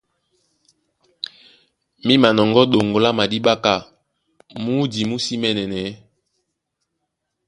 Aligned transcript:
Mí 2.05 2.13
manɔŋgɔ́ 2.21 2.65
ɗoŋgo 2.71 2.97
lá 3.05 3.09
madíɓá 3.17 3.53
ka 3.63 3.73
mǔdi 4.63 5.01
mú 5.09 5.15
sí 5.25 5.33
mɛɛ̄nɛnɛɛ́. 5.41 5.93